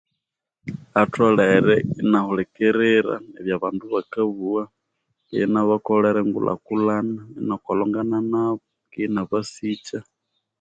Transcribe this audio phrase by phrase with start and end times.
[1.01, 4.63] Atholere inahulikirira ebyabandu bakabugha
[5.43, 8.61] inabakolera engulhakulhana inakolengana nabu
[8.91, 9.99] ke inabasikya